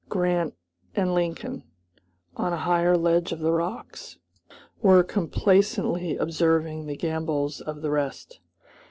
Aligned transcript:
Grant 0.09 0.55
and 0.95 1.13
Lincoln, 1.13 1.63
on 2.35 2.53
a 2.53 2.57
higher 2.65 2.97
ledge 2.97 3.31
of 3.31 3.37
the 3.37 3.51
rocks, 3.51 4.17
were 4.81 5.03
complacently 5.03 6.17
observing 6.17 6.87
the 6.87 6.97
gambols 6.97 7.61
of 7.61 7.83
the 7.83 7.91
rest. 7.91 8.39